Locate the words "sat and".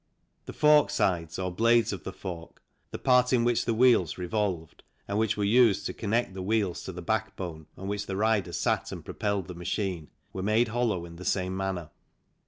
8.51-9.05